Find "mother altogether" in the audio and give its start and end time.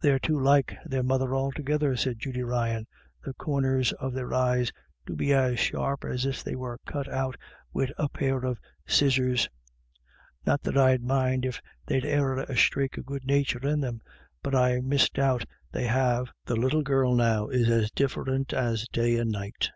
1.04-1.94